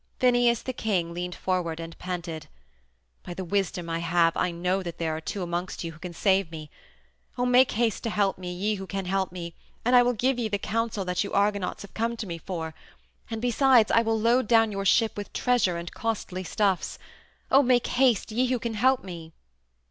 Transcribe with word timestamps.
Phineus, 0.17 0.63
the 0.63 0.73
king, 0.73 1.13
leaned 1.13 1.35
forward 1.35 1.79
and 1.79 1.95
panted: 1.99 2.47
"By 3.21 3.35
the 3.35 3.43
wisdom 3.45 3.87
I 3.87 3.99
have 3.99 4.35
I 4.35 4.49
know 4.49 4.81
that 4.81 4.97
there 4.97 5.15
are 5.15 5.21
two 5.21 5.43
amongst 5.43 5.83
you 5.83 5.91
who 5.91 5.99
can 5.99 6.11
save 6.15 6.49
me. 6.49 6.71
O 7.37 7.45
make 7.45 7.73
haste 7.73 8.01
to 8.05 8.09
help 8.09 8.39
me, 8.39 8.51
ye 8.51 8.73
who 8.73 8.87
can 8.87 9.05
help 9.05 9.31
me, 9.31 9.53
and 9.85 9.95
I 9.95 10.01
will 10.01 10.13
give 10.13 10.37
the 10.37 10.49
counsel 10.57 11.05
that 11.05 11.23
you 11.23 11.31
Argonauts 11.33 11.83
have 11.83 11.93
come 11.93 12.17
to 12.17 12.25
me 12.25 12.39
for, 12.39 12.73
and 13.29 13.39
besides 13.43 13.91
I 13.91 14.01
will 14.01 14.19
load 14.19 14.47
down 14.47 14.71
your 14.71 14.85
ship 14.85 15.15
with 15.15 15.33
treasure 15.33 15.77
and 15.77 15.93
costly 15.93 16.43
stuffs. 16.43 16.97
Oh, 17.51 17.61
make 17.61 17.85
haste, 17.85 18.31
ye 18.31 18.47
who 18.47 18.57
can 18.57 18.73
help 18.73 19.03
me!" 19.03 19.33